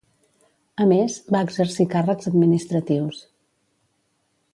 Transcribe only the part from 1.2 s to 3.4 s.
va exercir càrrecs administratius.